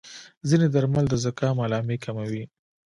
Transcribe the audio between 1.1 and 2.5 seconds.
زکام علامې کموي.